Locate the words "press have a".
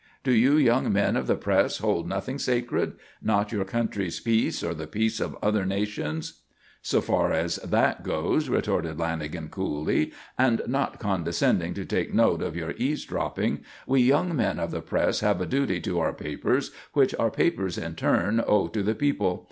14.81-15.45